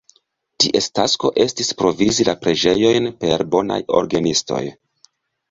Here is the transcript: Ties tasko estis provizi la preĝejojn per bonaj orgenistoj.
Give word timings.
Ties 0.63 0.87
tasko 0.99 1.29
estis 1.45 1.69
provizi 1.81 2.25
la 2.31 2.35
preĝejojn 2.47 3.11
per 3.21 3.45
bonaj 3.53 3.79
orgenistoj. 4.01 4.65